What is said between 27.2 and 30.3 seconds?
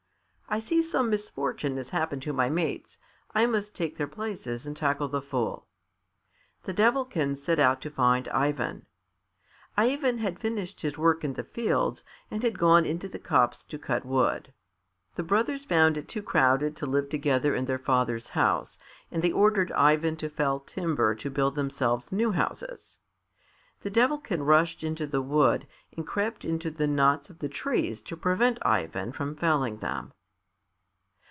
of the trees to prevent Ivan from felling them.